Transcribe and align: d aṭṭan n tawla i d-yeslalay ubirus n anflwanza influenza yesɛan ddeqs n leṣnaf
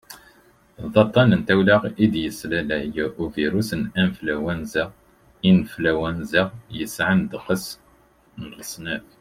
d 0.93 0.95
aṭṭan 1.03 1.29
n 1.39 1.41
tawla 1.47 1.77
i 2.03 2.05
d-yeslalay 2.13 2.87
ubirus 3.23 3.69
n 3.81 3.83
anflwanza 4.01 4.83
influenza 5.51 6.43
yesɛan 6.77 7.19
ddeqs 7.23 7.65
n 8.41 8.43
leṣnaf 8.59 9.03